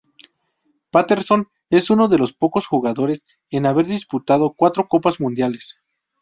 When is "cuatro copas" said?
4.57-5.19